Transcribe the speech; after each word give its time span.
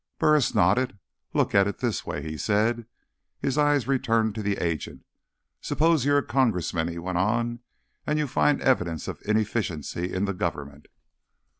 Burris 0.17 0.55
nodded. 0.55 0.97
"Look 1.31 1.53
at 1.53 1.67
it 1.67 1.77
this 1.77 2.07
way," 2.07 2.23
he 2.23 2.35
said. 2.35 2.87
His 3.39 3.55
eyes 3.55 3.87
returned 3.87 4.33
to 4.33 4.41
the 4.41 4.57
agent. 4.57 5.05
"Suppose 5.61 6.05
you're 6.05 6.17
a 6.17 6.25
congressman," 6.25 6.87
he 6.87 6.97
went 6.97 7.19
on, 7.19 7.59
"and 8.07 8.17
you 8.17 8.25
find 8.25 8.63
evidence 8.63 9.07
of 9.07 9.21
inefficiency 9.25 10.11
in 10.11 10.25
the 10.25 10.33
government." 10.33 10.87